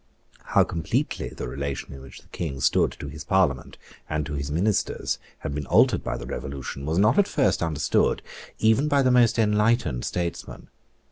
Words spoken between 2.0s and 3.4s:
which the King stood to his